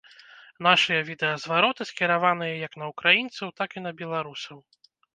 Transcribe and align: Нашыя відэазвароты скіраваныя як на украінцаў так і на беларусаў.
Нашыя 0.67 1.01
відэазвароты 1.09 1.87
скіраваныя 1.91 2.53
як 2.67 2.73
на 2.83 2.91
украінцаў 2.95 3.47
так 3.63 3.69
і 3.81 3.89
на 3.89 3.97
беларусаў. 4.05 4.57